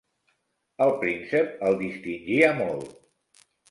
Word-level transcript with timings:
El 0.85 0.93
príncep 1.03 1.63
el 1.71 1.79
distingia 1.85 2.53
molt. 2.65 3.01